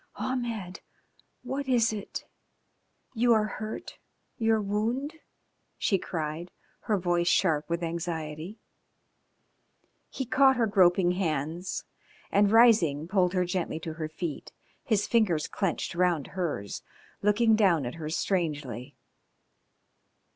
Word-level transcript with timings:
"Ahmed! 0.15 0.79
What 1.43 1.67
is 1.69 1.93
it?... 1.93 2.25
You 3.13 3.33
are 3.33 3.45
hurt 3.45 3.99
your 4.39 4.59
wound?" 4.59 5.13
she 5.77 5.99
cried, 5.99 6.49
her 6.79 6.97
voice 6.97 7.27
sharp 7.27 7.69
with 7.69 7.83
anxiety. 7.83 8.57
He 10.09 10.25
caught 10.25 10.55
her 10.55 10.65
groping 10.65 11.11
hands, 11.11 11.83
and 12.31 12.51
rising, 12.51 13.07
pulled 13.07 13.33
her 13.33 13.45
gently 13.45 13.79
to 13.81 13.93
her 13.93 14.09
feet, 14.09 14.51
his 14.83 15.05
fingers 15.05 15.47
clenched 15.47 15.93
round 15.93 16.25
hers, 16.33 16.81
looking 17.21 17.55
down 17.55 17.85
at 17.85 17.93
her 17.93 18.09
strangely. 18.09 18.95